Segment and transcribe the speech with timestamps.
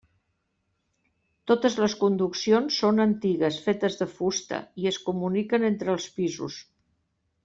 [1.51, 6.57] Totes les conduccions són antigues, fetes de fusta, i es comuniquen entre els pisos.